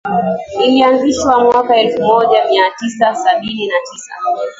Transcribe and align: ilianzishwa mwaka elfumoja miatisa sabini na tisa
ilianzishwa 0.63 1.39
mwaka 1.39 1.75
elfumoja 1.77 2.45
miatisa 2.45 3.15
sabini 3.15 3.67
na 3.67 3.73
tisa 3.91 4.13